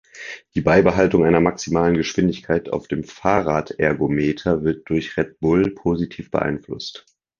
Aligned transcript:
Die 0.55 0.61
Beibehaltung 0.61 1.25
einer 1.25 1.41
maximalen 1.41 1.93
Geschwindigkeit 1.95 2.69
auf 2.73 2.87
dem 2.87 3.03
Fahrradergometer 3.03 4.63
wird 4.63 4.89
durch 4.89 5.15
Red 5.15 5.39
Bull 5.39 5.69
positiv 5.75 6.31
beeinflusst. 6.31 7.05